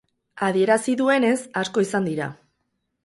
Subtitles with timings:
[0.47, 2.33] Adierazi duenez, asko izan dira.